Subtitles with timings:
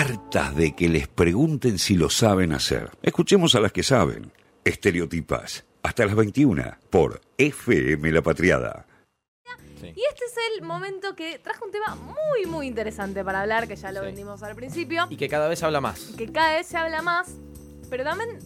[0.00, 2.90] hartas de que les pregunten si lo saben hacer.
[3.02, 4.32] Escuchemos a las que saben.
[4.64, 5.64] Estereotipas.
[5.82, 8.86] Hasta las 21 por FM La Patriada.
[9.82, 13.76] Y este es el momento que trajo un tema muy, muy interesante para hablar, que
[13.76, 14.06] ya lo Sí.
[14.06, 16.00] vendimos al principio, Y que cada vez se habla más.
[16.16, 17.34] que cada vez se habla más,
[17.90, 18.38] pero también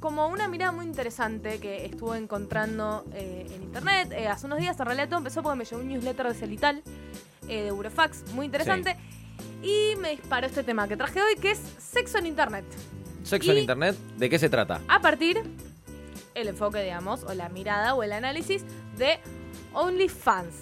[0.00, 4.12] como una mirada muy interesante que estuve encontrando eh, en internet.
[4.12, 6.82] Eh, hace unos días, en realidad todo empezó porque me llegó un newsletter de Celital,
[7.48, 8.96] eh, de Eurofax, muy interesante.
[9.62, 12.64] Y me disparó este tema que traje hoy, que es sexo en internet.
[13.22, 14.80] Sexo Y- en internet, ¿de qué se trata?
[14.88, 15.40] A partir
[16.34, 18.64] el enfoque, digamos, o la mirada o el análisis
[18.98, 19.20] de
[19.74, 20.54] OnlyFans.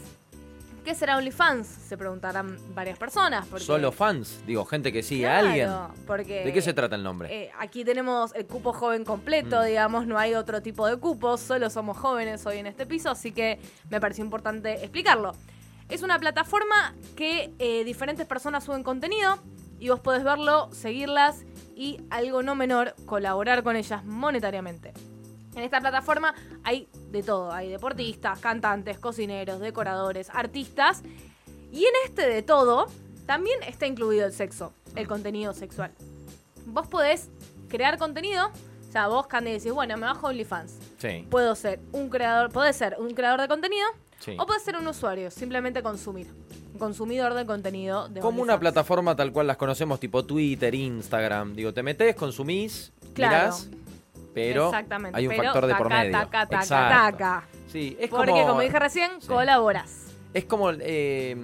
[0.85, 1.67] ¿Qué será OnlyFans?
[1.67, 3.47] Se preguntarán varias personas.
[3.47, 5.71] Porque, Solo fans, digo, gente que sigue Claro, a alguien.
[6.07, 7.29] Porque, ¿De qué se trata el nombre?
[7.45, 9.65] eh, aquí tenemos el cupo joven completo, Mm.
[9.67, 13.31] digamos, no hay otro tipo de cupos, solo somos jóvenes hoy en este piso, así
[13.31, 13.59] que
[13.91, 15.33] me pareció importante explicarlo.
[15.91, 19.39] Es una plataforma que eh, diferentes personas suben contenido
[19.81, 21.43] y vos podés verlo, seguirlas
[21.75, 24.93] y, algo no menor, colaborar con ellas monetariamente.
[25.57, 26.33] En esta plataforma
[26.63, 31.03] hay de todo, hay deportistas, cantantes, cocineros, decoradores, artistas
[31.73, 32.87] y en este de todo
[33.27, 35.91] también está incluido el sexo, el contenido sexual.
[36.67, 37.31] Vos podés
[37.69, 38.47] crear contenido,
[38.89, 40.79] o sea, vos Candy decís, bueno, me bajo OnlyFans.
[40.99, 43.89] sí, Puedo ser un creador, podés ser un creador de contenido
[44.21, 44.37] sí.
[44.39, 46.29] o podés ser un usuario, simplemente consumir.
[46.73, 51.55] Un consumidor de contenido de Como una plataforma tal cual las conocemos, tipo Twitter, Instagram.
[51.55, 53.35] Digo, te metes, consumís, Claro.
[53.57, 53.69] mirás,
[54.33, 54.71] pero
[55.13, 56.13] hay un pero factor de por medio.
[56.13, 56.95] taca, taca, Exacto.
[57.17, 57.45] taca.
[57.67, 59.27] Sí, es Porque como, como, dije recién, sí.
[59.27, 60.07] colaboras.
[60.33, 61.37] Es como eh,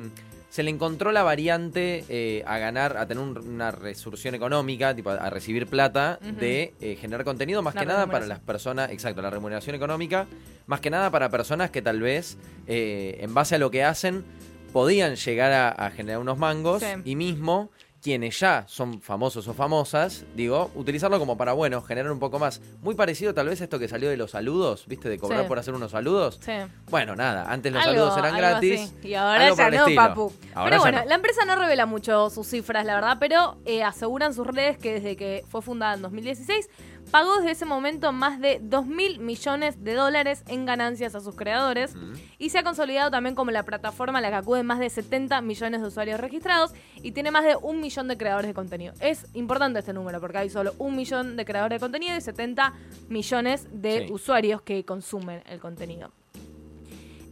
[0.57, 5.11] se le encontró la variante eh, a ganar, a tener un- una resurrección económica, tipo
[5.11, 6.33] a, a recibir plata, Ujú.
[6.41, 8.29] de eh, generar contenido, más La que nada para remuneración.
[8.31, 10.27] las personas, exacto, la remuneración económica,
[10.67, 14.25] más que nada para personas que tal vez, eh, en base a lo que hacen,
[14.73, 16.89] podían llegar a, a generar unos mangos Sí.
[17.05, 17.71] y mismo
[18.07, 22.61] quienes ya son famosos o famosas, digo, utilizarlo como para, bueno, generar un poco más.
[22.81, 25.09] Muy parecido tal vez a esto que salió de los saludos, ¿viste?
[25.09, 25.49] De cobrar Sí.
[25.49, 26.39] por hacer unos saludos.
[26.41, 26.53] Sí.
[26.89, 28.81] Bueno, nada, antes los Algo- saludos eran gratis.
[29.01, 29.09] así.
[29.09, 30.01] Y ahora ya no, estilo.
[30.01, 30.33] papu.
[30.55, 31.05] Ahora pero bueno, no.
[31.07, 34.93] la empresa no revela mucho sus cifras, la verdad, pero eh, aseguran sus redes que
[34.95, 36.71] desde que fue fundada en 2016
[37.11, 41.35] pagó desde ese momento más de 2 mil millones de dólares en ganancias a sus
[41.37, 42.13] creadores Mm.
[42.39, 45.41] y se ha consolidado también como la plataforma a la que acuden más de 70
[45.41, 46.73] millones de usuarios registrados
[47.03, 48.95] y tiene más de un millón de creadores de contenido.
[49.01, 52.73] Es importante este número porque hay solo un millón de creadores de contenido y 70
[53.09, 54.13] millones de Sí.
[54.13, 56.11] usuarios que consumen el contenido.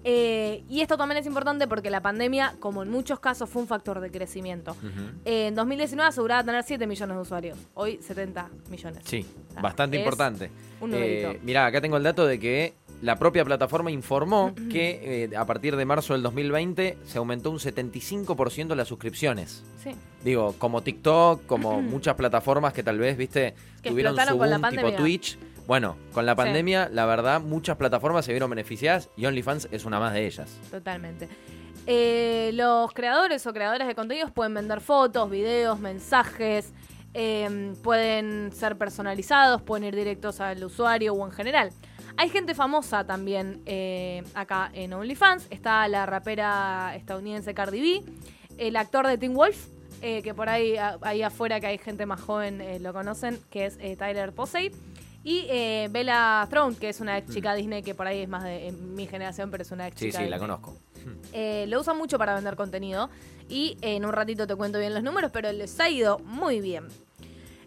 [0.05, 3.69] Eh, y esto también es importante porque la pandemia, como en muchos casos, fue un
[3.69, 4.77] factor de crecimiento.
[5.25, 9.03] Eh, en 2019 aseguraba tener 7 millones de usuarios, hoy 70 millones.
[9.05, 9.27] Sí,
[9.61, 10.51] bastante importante.
[10.81, 10.93] un.
[10.95, 15.45] Eh, mirá, acá tengo el dato de que la propia plataforma informó que eh, a
[15.45, 19.63] partir de marzo del 2020 se aumentó un 75% las suscripciones.
[19.83, 19.91] Sí.
[20.23, 24.93] Digo, como TikTok, como muchas plataformas que tal vez, viste, Que tuvieron su boom, tipo.
[24.93, 25.39] Twitch.
[25.67, 29.99] Bueno, con la pandemia, la verdad, muchas plataformas se vieron beneficiadas y OnlyFans es una
[29.99, 30.59] más de ellas.
[30.71, 31.29] Totalmente.
[31.87, 36.73] Eh, los creadores o creadoras de contenidos pueden vender fotos, videos, mensajes,
[37.15, 41.71] eh, pueden ser personalizados, pueden ir directos al usuario o en general.
[42.17, 45.47] Hay gente famosa también eh, acá en OnlyFans.
[45.51, 48.13] Está la rapera estadounidense Cardi B,
[48.59, 49.67] el actor de Teen Wolf,
[50.03, 53.39] eh, que por ahí, a- ahí afuera que hay gente más joven eh, lo conocen,
[53.51, 54.71] que es eh, Tyler Posey.
[55.25, 58.45] Y eh, Bella Thorne, que es una ex chica Disney que por ahí es más
[58.45, 60.41] de en mi generación, pero es una ex Sí, chica sí, la Disney.
[60.59, 60.77] conozco.
[61.33, 63.09] Eh, lo usan mucho para vender contenido
[63.49, 66.61] y eh, en un ratito te cuento bien los números, pero les ha ido muy
[66.61, 66.87] bien.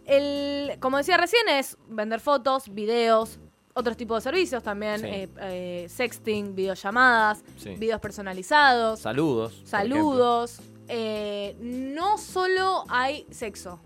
[0.05, 3.39] El, como decía recién, es vender fotos, videos,
[3.73, 5.05] otros tipos de servicios también, Sí.
[5.07, 7.71] eh, eh, sexting, videollamadas, Sí.
[7.75, 9.61] videos personalizados, Saludos.
[9.65, 10.59] saludos.
[10.87, 13.79] Eh, no solo hay sexo,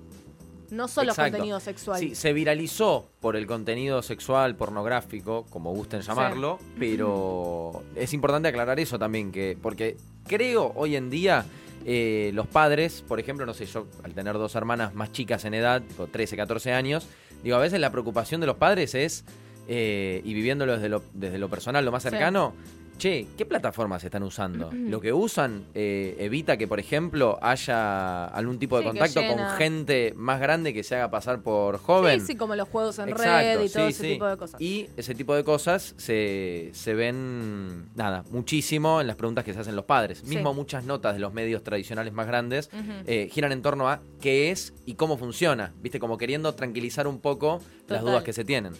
[0.71, 1.33] no solo Exacto.
[1.33, 1.99] contenido sexual.
[1.99, 8.79] Sí, se viralizó por el contenido sexual, pornográfico, como gusten llamarlo, pero es importante aclarar
[8.79, 11.45] eso también, que porque creo hoy en día
[11.85, 15.53] eh, los padres, por ejemplo, no sé, yo al tener dos hermanas más chicas en
[15.53, 17.07] edad, tipo 13, 14 años,
[17.43, 19.25] digo, a veces la preocupación de los padres es,
[19.67, 22.53] eh, y viviéndolo desde lo, desde lo personal, lo más Sí.
[23.01, 24.69] Che, ¿qué plataformas están usando?
[24.71, 29.39] Lo que usan eh, evita que, por ejemplo, haya algún tipo de Sí, contacto con
[29.57, 32.19] gente más grande que se haga pasar por joven.
[32.21, 34.09] Sí, sí, como los juegos en Exacto, red y todo ese sí.
[34.13, 34.61] tipo de cosas.
[34.61, 39.59] Y ese tipo de cosas se, se ven, nada, muchísimo en las preguntas que se
[39.61, 40.23] hacen los padres.
[40.23, 42.69] Mismo muchas notas de los medios tradicionales más grandes
[43.07, 45.73] eh, giran en torno a qué es y cómo funciona.
[45.81, 48.73] Viste, como queriendo tranquilizar un poco las dudas que se tienen.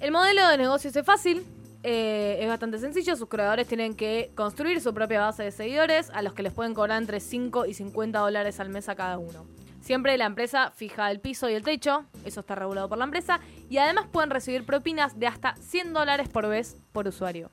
[0.00, 1.44] El modelo de negocio es fácil,
[1.90, 3.16] eh, es bastante sencillo.
[3.16, 6.74] Sus creadores tienen que construir su propia base de seguidores, a los que les pueden
[6.74, 9.46] cobrar entre 5 y 50 dólares al mes a cada uno.
[9.80, 13.40] Siempre la empresa fija el piso y el techo, eso está regulado por la empresa,
[13.70, 17.50] y además pueden recibir propinas de hasta 100 dólares por vez por usuario.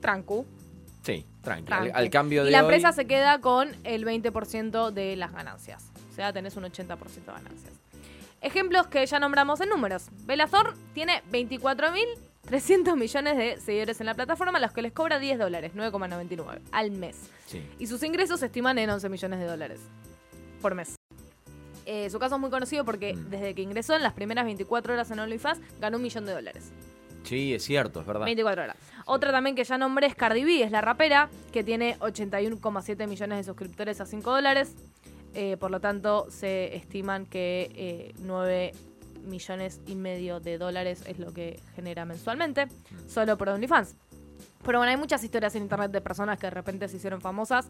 [0.00, 0.44] Trancu.
[1.02, 1.72] Sí, tranqui.
[1.72, 5.32] Al, al cambio de y la hoy- empresa se queda con el 20% de las
[5.32, 5.90] ganancias.
[6.10, 7.72] O sea, tenés un 80% de ganancias.
[8.42, 10.08] Ejemplos que ya nombramos en números.
[10.26, 11.22] Velazor tiene
[12.50, 16.60] 24.300 millones de seguidores en la plataforma, a los que les cobra 10 dólares, 9,99
[16.72, 17.16] al mes.
[17.46, 17.62] Sí.
[17.78, 19.80] Y sus ingresos se estiman en 11 millones de dólares
[20.60, 20.96] por mes.
[21.86, 23.30] Eh, su caso es muy conocido porque Mm.
[23.30, 26.70] desde que ingresó en las primeras 24 horas en OnlyFans ganó un millón de dólares.
[27.24, 28.24] Sí, es cierto, es verdad.
[28.24, 28.76] 24 horas.
[29.06, 33.38] Otra también que ya nombré es Cardi B, es la rapera, que tiene 81,7 millones
[33.38, 34.74] de suscriptores a 5 dólares.
[35.34, 38.72] Eh, por lo tanto, se estiman que eh, 9
[39.20, 42.66] millones y medio de dólares es lo que genera mensualmente,
[43.08, 43.94] solo por OnlyFans.
[44.64, 47.68] Pero bueno, hay muchas historias en internet de personas que de repente se hicieron famosas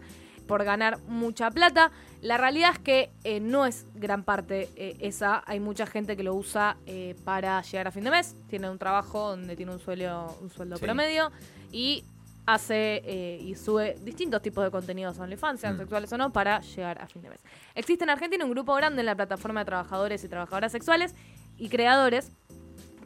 [0.49, 1.93] por ganar mucha plata.
[2.21, 5.45] La realidad es que eh, no es gran parte eh, esa.
[5.47, 8.35] Hay mucha gente que lo usa eh, para llegar a fin de mes.
[8.49, 10.85] Tiene un trabajo donde tiene un sueldo, un sueldo Sí.
[10.85, 11.31] promedio
[11.71, 12.03] y
[12.47, 15.79] hace eh, y sube distintos tipos de contenidos a OnlyFans, sean Mm.
[15.79, 17.39] sexuales o no, para llegar a fin de mes.
[17.77, 21.15] Existe en Argentina un grupo grande en la plataforma de trabajadores y trabajadoras sexuales
[21.61, 22.31] y creadores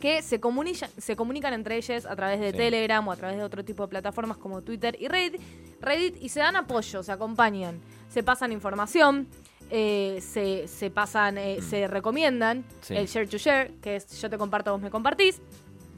[0.01, 2.57] que se, comunica- se comunican entre ellos a través de Sí.
[2.59, 5.41] Telegram o a través de otro tipo de plataformas como Twitter y Reddit,
[5.81, 9.27] Reddit y se dan apoyo, se acompañan, se pasan información,
[9.71, 12.95] eh, se, se pasan, eh, se recomiendan Sí.
[12.97, 15.41] el share to share, que es yo te comparto, vos me compartís.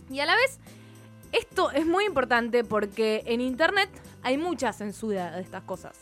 [0.09, 0.61] Y a la vez,
[1.33, 3.91] esto es muy importante porque en Internet
[4.23, 5.99] hay mucha censura de estas cosas.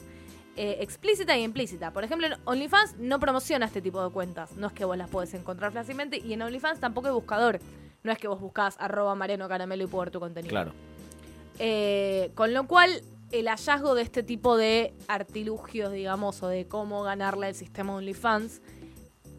[0.56, 1.92] Eh, explícita y implícita.
[1.92, 4.52] Por ejemplo, en OnlyFans no promociona este tipo de cuentas.
[4.56, 6.18] No es que vos las podés encontrar fácilmente.
[6.18, 7.60] Y en OnlyFans tampoco hay buscador.
[8.02, 10.50] No es que vos buscás arroba Mariano Caramelo y puedo ver tu contenido.
[10.50, 10.72] Claro.
[11.58, 13.02] Eh, con lo cual,
[13.32, 18.60] el hallazgo de este tipo de artilugios, digamos, o de cómo ganarle al sistema OnlyFans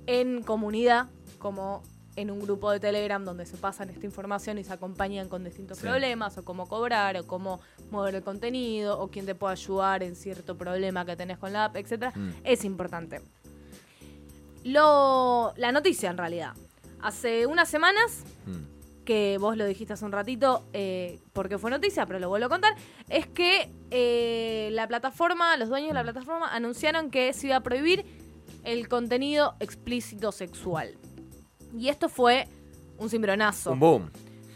[0.07, 1.07] en comunidad,
[1.39, 1.83] como
[2.15, 5.77] en un grupo de Telegram donde se pasan esta información y se acompañan con distintos
[5.79, 5.83] Sí.
[5.87, 7.59] problemas, o cómo cobrar, o cómo
[7.91, 11.65] mover el contenido, o quién te puede ayudar en cierto problema que tenés con la
[11.65, 12.29] app, etcétera, Mm.
[12.43, 13.21] es importante.
[14.63, 16.53] Lo, la noticia, en realidad.
[17.01, 19.03] Hace unas semanas Mm.
[19.05, 22.49] que vos lo dijiste hace un ratito, eh, porque fue noticia, pero lo vuelvo a
[22.49, 22.73] contar,
[23.09, 27.61] es que eh, la plataforma, los dueños de la plataforma anunciaron que se iba a
[27.61, 28.03] prohibir
[28.63, 30.97] el contenido explícito sexual.
[31.77, 32.47] Y esto fue
[32.97, 33.71] un cimbronazo.
[33.71, 34.11] Un boom.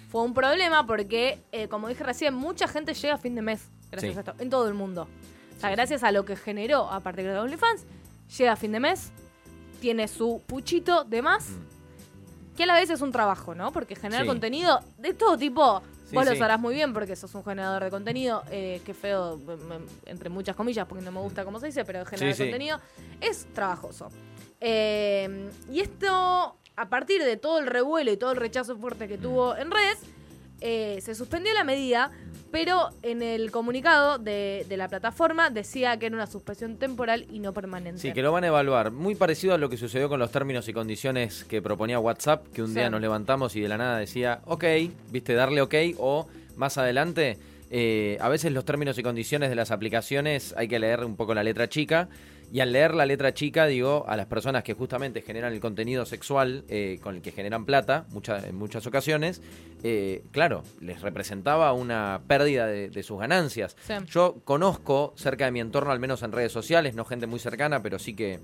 [0.10, 3.70] Fue un problema porque, eh, como dije recién, mucha gente llega a fin de mes
[3.92, 4.18] gracias Sí.
[4.18, 5.08] a esto, en todo el mundo.
[5.58, 7.86] O sea, gracias a lo que generó a partir de OnlyFans,
[8.38, 9.12] llega a fin de mes,
[9.82, 12.56] tiene su puchito de más, Mm.
[12.56, 13.72] que a la vez es un trabajo, ¿no?
[13.72, 14.28] Porque generar Sí.
[14.28, 17.90] contenido de todo tipo, Sí, vos lo sabrás muy bien porque sos un generador de
[17.92, 19.40] contenido, eh, que feo,
[20.06, 22.80] entre muchas comillas, porque no me gusta cómo se dice, pero generar contenido
[23.22, 24.10] es trabajoso.
[24.60, 29.18] Eh, y esto, a partir de todo el revuelo y todo el rechazo fuerte que
[29.18, 30.00] tuvo en redes,
[30.62, 32.12] eh, se suspendió la medida,
[32.52, 37.40] pero en el comunicado de, de la plataforma decía que era una suspensión temporal y
[37.40, 38.00] no permanente.
[38.02, 38.92] Sí, que lo van a evaluar.
[38.92, 42.62] Muy parecido a lo que sucedió con los términos y condiciones que proponía WhatsApp, que
[42.62, 42.76] un Sí.
[42.76, 44.64] día nos levantamos y de la nada decía, ok,
[45.12, 46.28] viste, darle ok, o
[46.58, 47.38] más adelante,
[47.72, 51.34] eh, a veces los términos y condiciones de las aplicaciones hay que leer un poco
[51.34, 52.10] la letra chica.
[52.52, 56.06] Y al leer la letra chica, digo, a las personas que justamente generan el contenido
[56.06, 59.42] sexual eh, con el que generan plata, muchas en muchas ocasiones,
[59.84, 63.76] eh, claro, les representaba una pérdida de, de sus ganancias.
[63.86, 63.94] Sí.
[64.08, 67.84] Yo conozco cerca de mi entorno, al menos en redes sociales, no gente muy cercana,
[67.84, 68.40] pero sí que,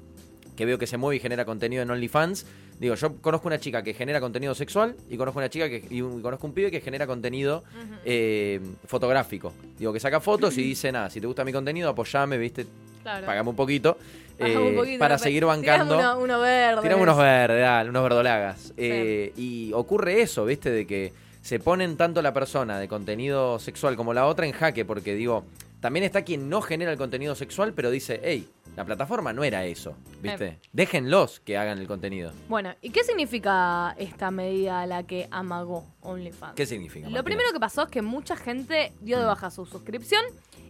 [0.55, 2.45] que veo que se mueve y genera contenido en OnlyFans.
[2.79, 6.01] Digo, yo conozco una chica que genera contenido sexual y conozco una chica que y
[6.01, 7.63] un- y conozco un pibe que genera contenido
[8.03, 9.53] eh, fotográfico.
[9.79, 12.65] Digo, que saca fotos y dice, nada, si te gusta mi contenido, apoyame, viste,
[13.05, 13.27] Claro.
[13.27, 13.99] pagame un poquito,
[14.39, 15.99] Bajame eh, un poquito, para seguir bancando.
[15.99, 16.81] Uno, uno verde.
[16.81, 18.73] Tirame unos verdes, dale, unos verdolagas.
[18.77, 20.71] Eh, y ocurre eso, ¿viste?
[20.71, 24.85] De que se ponen tanto la persona de contenido sexual como la otra en jaque,
[24.85, 25.45] porque digo,
[25.81, 29.65] también está quien no genera el contenido sexual, pero dice, hey, la plataforma no era
[29.65, 30.47] eso, ¿viste?
[30.47, 30.59] Eh.
[30.73, 32.31] Déjenlos que hagan el contenido.
[32.49, 36.55] Bueno, ¿y qué significa esta medida a la que amagó OnlyFans?
[36.55, 37.07] ¿Qué significa?
[37.07, 40.25] Lo primero que pasó es que mucha gente dio de baja su suscripción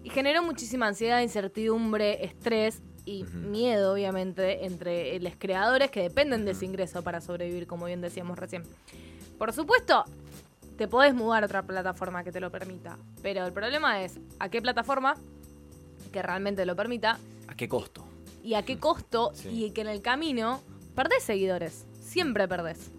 [0.05, 6.51] y generó muchísima ansiedad, incertidumbre, estrés y miedo, obviamente, entre los creadores que dependen de
[6.51, 8.61] ese ingreso para sobrevivir, como bien decíamos recién.
[9.39, 10.03] Por supuesto,
[10.77, 14.49] te podés mudar a otra plataforma que te lo permita, pero el problema es a
[14.49, 15.15] qué plataforma
[16.13, 18.05] que realmente lo permita ¿A qué costo?
[18.43, 19.49] y a qué costo Sí.
[19.65, 20.61] y que en el camino
[20.93, 21.85] perdés seguidores.
[21.99, 22.91] Siempre perdés.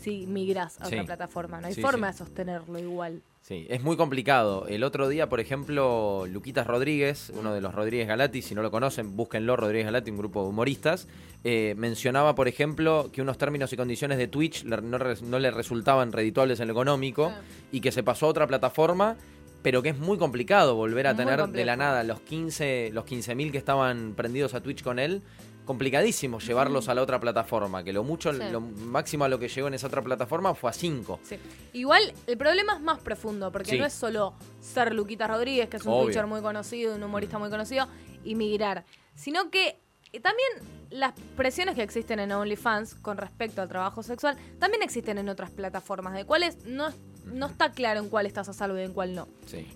[0.00, 0.94] si migras a Sí.
[0.94, 1.60] otra plataforma.
[1.60, 3.22] No hay Sí, forma de sostenerlo igual.
[3.42, 4.66] Sí, es muy complicado.
[4.68, 8.70] El otro día, por ejemplo, Luquitas Rodríguez, uno de los Rodríguez Galati, si no lo
[8.70, 11.08] conocen, búsquenlo, Rodríguez Galati, un grupo de humoristas,
[11.42, 16.12] eh, mencionaba, por ejemplo, que unos términos y condiciones de Twitch no, no le resultaban
[16.12, 17.40] redituables en lo económico Ah.
[17.72, 19.16] y que se pasó a otra plataforma,
[19.62, 23.04] pero que es muy complicado volver a Muy tener de la nada los 15 los
[23.04, 25.20] 15.000 que estaban prendidos a Twitch con él.
[25.64, 28.40] Complicadísimo llevarlos a la otra plataforma, que lo mucho, Sí.
[28.50, 31.20] lo máximo a lo que llegó en esa otra plataforma fue a 5.
[31.22, 31.36] Sí.
[31.72, 35.84] Igual el problema es más profundo, porque no es solo ser Luquita Rodríguez, que es
[35.86, 36.04] un Obvio.
[36.06, 37.86] Twitcher muy conocido, un humorista muy conocido,
[38.24, 39.78] y migrar, sino que
[40.12, 40.48] eh, también
[40.90, 45.50] las presiones que existen en OnlyFans con respecto al trabajo sexual también existen en otras
[45.50, 46.90] plataformas, de cuales no,
[47.24, 49.26] no está claro en cuál estás a salvo y en cuál no.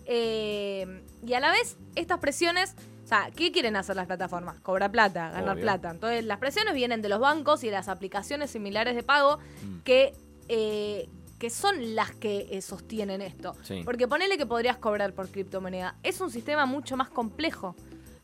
[0.05, 2.75] Eh, y a la vez, estas presiones,
[3.07, 4.59] o sea, ¿qué quieren hacer las plataformas?
[4.63, 5.63] Cobrar plata, ganar Obvio.
[5.63, 5.91] plata.
[5.93, 9.79] Entonces, las presiones vienen de los bancos y de las aplicaciones similares de pago Mm.
[9.85, 10.13] que,
[10.49, 11.09] eh,
[11.39, 13.55] que son las que eh, sostienen esto.
[13.63, 13.83] Sí.
[13.85, 15.95] Porque ponele que podrías cobrar por criptomoneda.
[16.03, 17.77] Es un sistema mucho más complejo.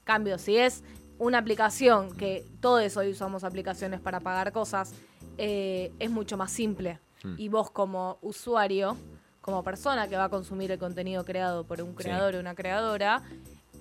[0.03, 0.83] Cambio, si es
[1.19, 4.93] una aplicación, que todos hoy usamos aplicaciones para pagar cosas,
[5.39, 6.99] eh, es mucho más simple.
[7.23, 7.35] Mm.
[7.39, 8.97] Y vos como usuario,
[9.41, 11.97] como persona que va a consumir el contenido creado por un Sí.
[11.99, 13.23] creador o una creadora,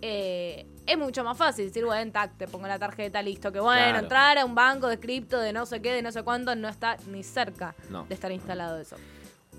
[0.01, 3.81] eh, es mucho más fácil decir, bueno, tac, te pongo la tarjeta, listo, que bueno,
[3.89, 3.99] Claro.
[3.99, 6.67] entrar a un banco de cripto de no sé qué, de no sé cuánto, no
[6.67, 8.05] está ni cerca No.
[8.09, 8.95] de estar instalado eso.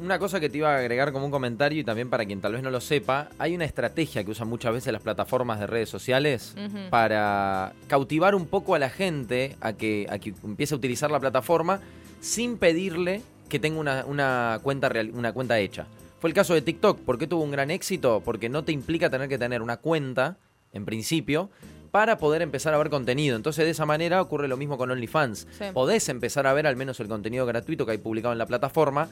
[0.00, 2.54] Una cosa que te iba a agregar como un comentario y también para quien tal
[2.54, 5.90] vez no lo sepa, hay una estrategia que usan muchas veces las plataformas de redes
[5.90, 6.54] sociales
[6.90, 11.20] para cautivar un poco a la gente a que, a que empiece a utilizar la
[11.20, 11.80] plataforma
[12.20, 13.20] sin pedirle
[13.50, 15.86] que tenga una, una cuenta real, una cuenta hecha.
[16.22, 17.00] Fue el caso de TikTok.
[17.00, 18.22] ¿Por qué tuvo un gran éxito?
[18.24, 20.38] Porque no te implica tener que tener una cuenta,
[20.72, 21.50] en principio,
[21.90, 23.34] para poder empezar a ver contenido.
[23.36, 25.48] Entonces, de esa manera ocurre lo mismo con OnlyFans.
[25.58, 25.64] Sí.
[25.74, 29.08] Podés empezar a ver al menos el contenido gratuito que hay publicado en la plataforma.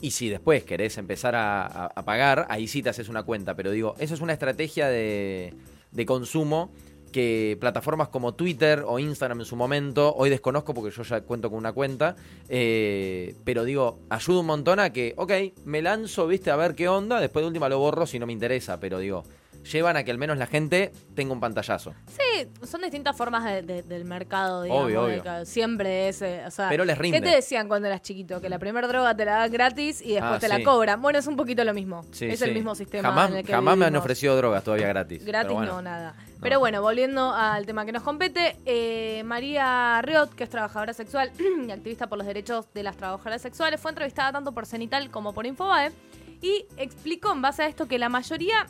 [0.00, 3.54] Y si después querés empezar a, a- a pagar, ahí sí te haces una cuenta.
[3.54, 5.52] Pero digo, eso es una estrategia de,
[5.90, 6.70] de consumo
[7.12, 11.50] que plataformas como Twitter o Instagram en su momento, hoy desconozco porque yo ya cuento
[11.50, 12.16] con una cuenta,
[12.48, 15.32] eh, pero digo, ayuda un montón a que, ok,
[15.64, 18.32] me lanzo, viste, a ver qué onda, después de última lo borro si no me
[18.32, 19.24] interesa, pero digo,
[19.70, 21.94] llevan a que al menos la gente tenga un pantallazo.
[22.08, 24.86] Sí, son distintas formas de- de- del mercado, digamos.
[24.86, 25.44] Obvio, obvio.
[25.44, 27.20] siempre es, eh, o sea, Pero les rinde.
[27.20, 28.40] ¿Qué te decían cuando eras chiquito?
[28.40, 31.00] Que la primera droga te la dan gratis y después Ah, te la cobran.
[31.00, 32.04] Bueno, es un poquito lo mismo.
[32.10, 32.44] Sí, es sí.
[32.46, 35.24] el mismo sistema Jamás, en el que jamás me han ofrecido drogas todavía gratis.
[35.24, 35.74] Gratis bueno.
[35.74, 36.14] no, nada.
[36.42, 41.30] Pero bueno, volviendo al tema que nos compete, eh, María Riot, que es trabajadora sexual
[41.68, 45.32] y activista por los derechos de las trabajadoras sexuales, fue entrevistada tanto por Cenital como
[45.32, 45.92] por Infobae
[46.40, 48.66] y explicó en base a esto que la mayoría,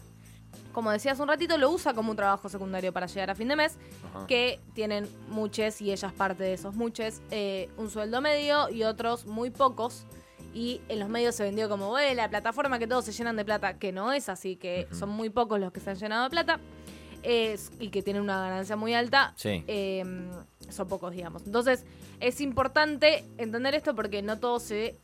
[0.74, 3.48] como decía hace un ratito, lo usa como un trabajo secundario para llegar a fin
[3.48, 3.78] de mes,
[4.14, 4.26] Ajá.
[4.26, 8.82] que tienen muchos, y ella es parte de esos muchos, eh, un sueldo medio y
[8.82, 10.04] otros muy pocos.
[10.54, 13.44] Y en los medios se vendió como, "Bueno, la plataforma que todos se llenan de
[13.46, 16.28] plata, que no es así, que son muy pocos los que se han llenado de
[16.30, 16.60] plata
[17.22, 19.32] es- y que tienen una ganancia muy alta.
[19.36, 19.64] Sí.
[19.66, 20.04] eh,
[20.68, 21.42] son pocos, digamos.
[21.44, 21.84] Entonces,
[22.20, 24.96] es importante entender esto porque no todos se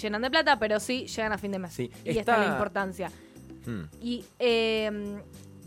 [0.00, 1.72] llenan de plata, pero sí llegan a fin de mes.
[1.72, 3.12] Sí, Y esta está- es la importancia.
[3.66, 3.82] Hmm.
[4.02, 5.20] Y eh,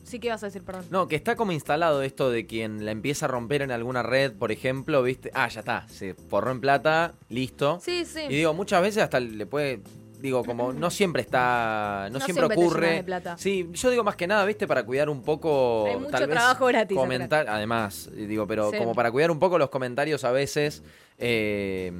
[0.03, 0.85] sí que ibas a decir, perdón.
[0.89, 4.33] No, que está como instalado esto de quien la empieza a romper en alguna red,
[4.33, 5.31] por ejemplo, ¿viste?
[5.33, 7.79] Ah, ya está, se forró en plata, listo.
[7.81, 8.21] Sí, sí.
[8.27, 9.81] Y digo, muchas veces hasta le puede.
[10.21, 12.07] Digo, como no siempre está.
[12.11, 12.81] No, No siempre, ocurre.
[12.81, 13.37] llenas de plata.
[13.37, 14.67] Sí, yo digo más que nada, ¿viste?
[14.67, 15.85] Para cuidar un poco.
[15.87, 18.77] Hay mucho tal vez trabajo gratis Comentar, además, digo, pero Sí.
[18.77, 20.83] como para cuidar un poco los comentarios a veces
[21.21, 21.93] eh,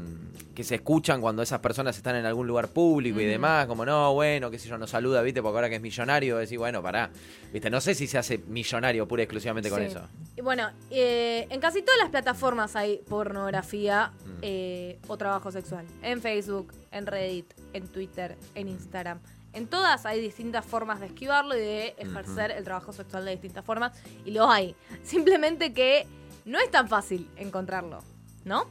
[0.54, 4.14] que se escuchan cuando esas personas están en algún lugar público y demás, como no,
[4.14, 5.42] bueno, qué sé yo, nos saluda, ¿viste?
[5.42, 7.10] Porque ahora que es millonario, decís, bueno, pará.
[7.54, 7.70] ¿Viste?
[7.70, 10.02] No sé si se hace millonario pura y exclusivamente con eso.
[10.36, 14.30] Y bueno, eh, en casi todas las plataformas hay pornografía Mm.
[14.42, 15.86] eh, o trabajo sexual.
[16.02, 19.20] En Facebook, en Reddit, en Twitter, en Instagram.
[19.54, 23.64] En todas hay distintas formas de esquivarlo y de ejercer el trabajo sexual de distintas
[23.64, 23.92] formas.
[24.26, 24.76] Y lo hay.
[25.04, 26.06] Simplemente que
[26.46, 28.00] no es tan fácil encontrarlo,
[28.46, 28.68] ¿no?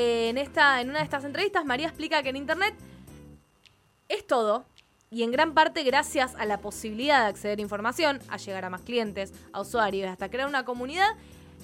[0.00, 2.72] Eh, en, esta, en una de estas entrevistas, María explica que en Internet
[4.08, 4.64] es todo
[5.10, 8.70] y en gran parte gracias a la posibilidad de acceder a información, a llegar a
[8.70, 11.08] más clientes, a usuarios, hasta crear una comunidad,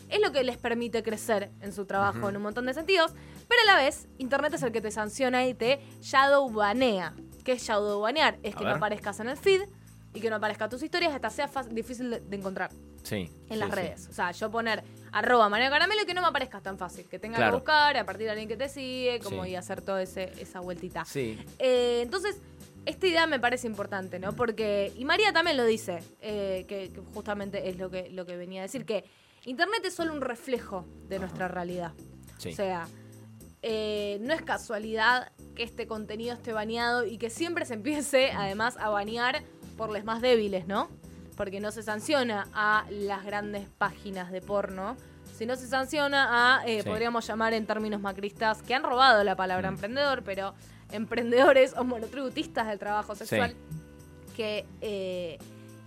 [0.09, 3.12] es lo que les permite crecer en su trabajo en un montón de sentidos,
[3.49, 7.14] pero a la vez Internet es el que te sanciona y te shadowbanea.
[7.45, 8.38] ¿Qué es shadowbanear?
[8.43, 8.73] Es A que ver.
[8.73, 9.62] no aparezcas en el feed
[10.12, 12.71] y que no aparezcan tus historias hasta sea difícil de, encontrar
[13.05, 13.31] Sí.
[13.49, 13.75] en sí, las sí.
[13.76, 14.09] redes.
[14.09, 14.83] O sea, yo poner
[15.14, 17.52] arroba María Caramelo y que no me aparezca tan fácil, que tenga Claro.
[17.52, 19.50] que buscar a partir de alguien que te sigue, como Sí.
[19.50, 21.04] y hacer toda esa vueltita.
[21.04, 21.38] Sí.
[21.59, 22.37] Eh, entonces,
[22.85, 24.33] esta idea me parece importante, ¿no?
[24.35, 28.37] Porque, y María también lo dice, eh, que, que justamente es lo que, lo que
[28.37, 29.04] venía a decir, que
[29.47, 31.92] Internet es solo un reflejo de nuestra realidad.
[32.38, 32.50] Sí.
[32.50, 32.88] O sea,
[33.62, 38.76] eh, no es casualidad que este contenido esté baneado y que siempre se empiece además
[38.78, 39.42] a banear
[39.76, 40.88] por los más débiles, ¿no?
[41.37, 44.97] Porque no se sanciona a las grandes páginas de porno,
[45.37, 46.88] sino se sanciona a, eh, Sí.
[46.88, 49.75] podríamos llamar en términos macristas, que han robado la palabra Mm.
[49.75, 50.55] emprendedor, pero
[50.93, 53.26] emprendedores o monotributistas del trabajo Sí.
[53.26, 53.55] sexual
[54.37, 55.38] que, eh,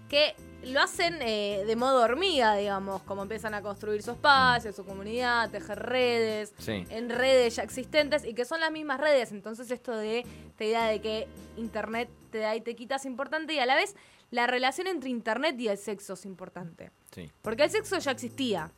[0.10, 4.84] que lo hacen eh, de modo hormiga, digamos, como empiezan a construir su espacio, su
[4.86, 6.86] comunidad, tejer redes, Sí.
[6.90, 9.32] en redes ya existentes y que son las mismas redes.
[9.32, 11.28] Entonces esto de esta idea de que
[11.58, 13.96] Internet te da y te quita es importante y a la vez
[14.32, 16.92] la relación entre Internet y el sexo es importante.
[17.14, 17.32] Sí.
[17.42, 18.72] Porque el sexo ya existía.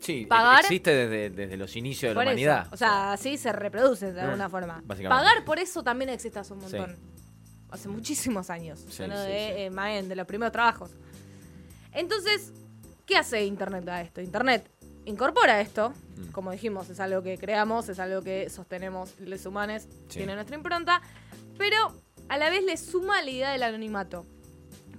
[0.00, 2.62] Sí, Pagar- existe desde, desde los inicios de la humanidad.
[2.66, 2.74] eso.
[2.74, 4.82] O sea, así se reproduce de Ah, alguna forma.
[4.86, 6.76] Pagar por eso también existe hace un Sí.
[6.76, 6.96] montón.
[7.70, 8.84] Hace muchísimos años.
[8.90, 9.60] Sí, Uno sí, de, sí.
[9.62, 10.90] eh, bien, de los primeros trabajos.
[11.92, 12.52] Entonces,
[13.06, 14.20] ¿qué hace Internet a esto?
[14.20, 14.68] Internet
[15.06, 15.92] incorpora esto.
[16.16, 16.30] Mm.
[16.32, 20.18] Como dijimos, es algo que creamos, es algo que sostenemos los humanos, Sí.
[20.18, 21.02] tiene nuestra impronta.
[21.58, 21.76] Pero
[22.28, 24.26] a la vez le suma la idea del anonimato.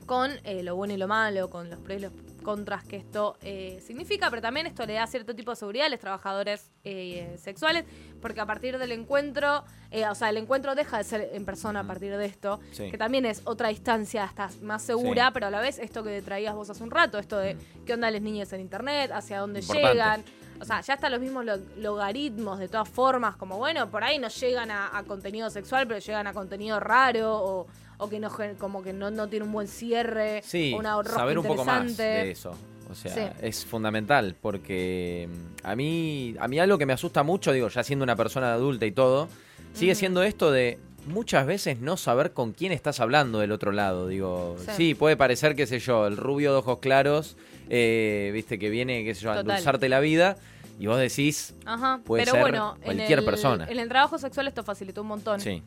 [0.05, 2.11] Con eh, lo bueno y lo malo, con los pros y los
[2.43, 5.89] contras que esto eh, significa, pero también esto le da cierto tipo de seguridad a
[5.89, 7.85] los trabajadores eh, sexuales,
[8.21, 11.79] porque a partir del encuentro, eh, o sea, el encuentro deja de ser en persona
[11.79, 12.91] a partir de esto, Sí.
[12.91, 15.31] que también es otra distancia hasta más segura, Sí.
[15.33, 18.11] pero a la vez esto que traías vos hace un rato, esto de qué onda
[18.11, 19.91] las niñas en internet, hacia dónde Importante.
[19.93, 20.23] llegan.
[20.61, 24.19] O sea, ya están los mismos lo- logaritmos de todas formas, como bueno, por ahí
[24.19, 28.29] no llegan a, a contenido sexual, pero llegan a contenido raro o, o que no
[28.59, 31.97] como que no, no tiene un buen cierre Sí, o una saber un poco más
[31.97, 32.53] de eso.
[32.89, 33.21] O sea, Sí.
[33.41, 37.83] es fundamental porque mm, a mí, a mí algo que me asusta mucho, digo, ya
[37.83, 39.27] siendo una persona adulta y todo,
[39.73, 44.07] sigue siendo esto de muchas veces no saber con quién estás hablando del otro lado.
[44.07, 44.71] Digo, Sí.
[44.77, 47.37] sí, puede parecer, qué sé yo, el rubio de ojos claros,
[47.69, 50.37] eh, viste, que viene, qué sé yo, a endulzarte la vida
[50.79, 53.67] y vos decís, Ajá, Puede pero ser bueno, cualquier en el, persona.
[53.69, 55.39] En el trabajo sexual esto facilitó un montón.
[55.39, 55.63] sí,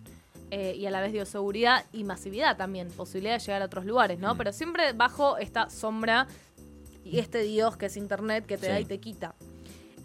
[0.51, 3.85] eh, y a la vez dio seguridad y masividad también, posibilidad de llegar a otros
[3.85, 4.35] lugares, ¿no?
[4.35, 4.39] Mm.
[4.39, 6.27] Pero siempre bajo esta sombra
[7.05, 9.35] y este dios que es internet que te da y te quita.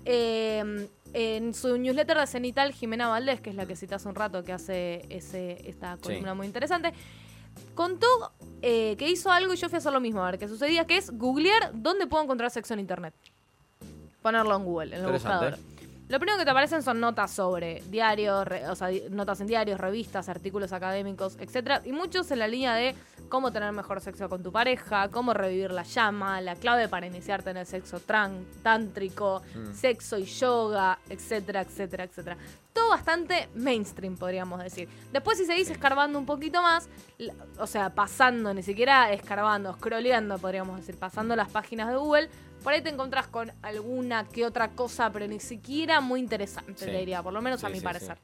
[0.05, 4.15] Eh, en su newsletter de Cenital, Jimena Valdés, que es la que cité hace un
[4.15, 6.91] rato, que hace ese, esta columna muy interesante,
[7.75, 8.07] contó
[8.61, 10.85] eh, que hizo algo y yo fui a hacer lo mismo, a ver qué sucedía,
[10.85, 13.13] que es googlear dónde puedo encontrar sexo en internet.
[14.21, 15.57] Ponerlo en Google, en el buscador.
[16.09, 20.27] Lo primero que te aparecen son notas sobre diarios, o sea, notas en diarios, revistas,
[20.29, 22.93] artículos académicos, etcétera, y muchos en la línea de
[23.33, 27.49] cómo tener mejor sexo con tu pareja, cómo revivir la llama, la clave para iniciarte
[27.49, 27.99] en el sexo
[28.61, 29.73] tántrico, Mm.
[29.73, 32.37] sexo y yoga, etcétera, etcétera, etcétera.
[32.73, 34.87] Todo bastante mainstream, podríamos decir.
[35.11, 36.87] Después, si seguís escarbando un poquito más,
[37.57, 42.29] o sea, pasando, ni siquiera escarbando, scrolleando, podríamos decir, pasando las páginas de Google,
[42.63, 46.85] por ahí te encontrás con alguna que otra cosa, pero ni siquiera muy interesante, Sí.
[46.85, 48.19] te diría, por lo menos a mi sí, parecer.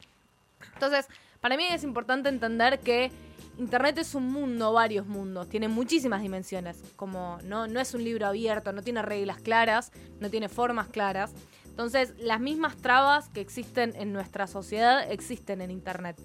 [0.76, 1.08] Entonces,
[1.42, 3.12] para mí es importante entender que
[3.60, 8.26] Internet es un mundo, varios mundos, tiene muchísimas dimensiones, como no, no es un libro
[8.26, 9.92] abierto, no tiene reglas claras,
[10.22, 11.34] no tiene formas claras.
[11.66, 16.16] Entonces, las mismas trabas que existen en nuestra sociedad existen en Internet,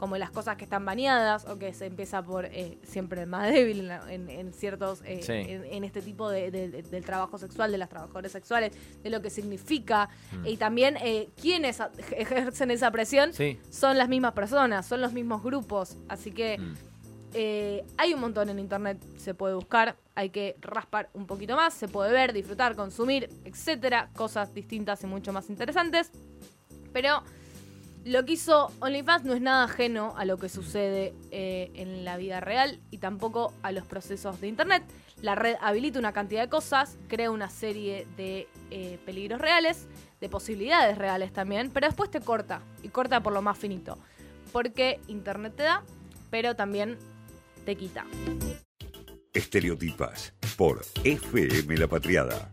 [0.00, 3.50] como las cosas que están baneadas o que se empieza por eh, siempre el más
[3.52, 5.32] débil en, la- en- en ciertos, eh, Sí.
[5.34, 9.10] en, en este tipo de, de- de- del trabajo sexual, de las trabajadoras sexuales, de
[9.10, 10.46] lo que significa Mm.
[10.46, 11.80] y también eh, quienes
[12.16, 13.58] ejercen esa presión Sí.
[13.70, 15.98] son las mismas personas, son los mismos grupos.
[16.08, 16.74] Así que Mm.
[17.98, 21.88] hay un montón en internet, se puede buscar, hay que raspar un poquito más, se
[21.88, 26.10] puede ver, disfrutar, consumir, etcétera, cosas distintas y mucho más interesantes.
[26.92, 27.22] Pero
[28.04, 32.16] lo que hizo OnlyFans no es nada ajeno a lo que sucede eh, en la
[32.16, 34.82] vida real y tampoco a los procesos de internet.
[35.20, 39.86] La red habilita una cantidad de cosas, crea una serie de eh, peligros reales,
[40.20, 43.98] de posibilidades reales también, pero después te corta y corta por lo más finito.
[44.52, 45.84] Porque internet te da,
[46.30, 46.96] pero también
[47.64, 48.06] te quita.
[49.32, 52.50] Estereotipas por FM La Patriada.